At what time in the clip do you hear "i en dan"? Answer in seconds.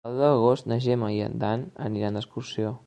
1.19-1.67